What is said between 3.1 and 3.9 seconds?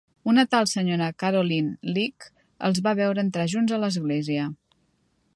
entrar junts a